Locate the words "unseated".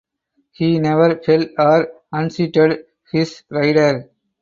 2.11-2.87